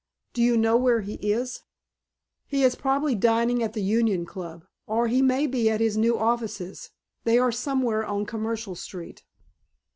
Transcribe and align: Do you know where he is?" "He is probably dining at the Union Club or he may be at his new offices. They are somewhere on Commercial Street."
Do 0.33 0.41
you 0.41 0.57
know 0.57 0.77
where 0.77 1.01
he 1.01 1.13
is?" 1.17 1.61
"He 2.47 2.63
is 2.63 2.73
probably 2.73 3.13
dining 3.13 3.61
at 3.61 3.73
the 3.73 3.83
Union 3.83 4.25
Club 4.25 4.65
or 4.87 5.07
he 5.07 5.21
may 5.21 5.45
be 5.45 5.69
at 5.69 5.79
his 5.79 5.95
new 5.95 6.17
offices. 6.17 6.89
They 7.23 7.37
are 7.37 7.51
somewhere 7.51 8.03
on 8.03 8.25
Commercial 8.25 8.73
Street." 8.73 9.23